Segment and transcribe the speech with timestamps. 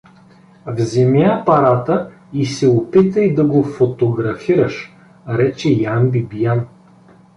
[0.75, 4.95] —Вземи апарата и се опитай да го фотографираш—
[5.37, 6.67] рече Ян Бибиян.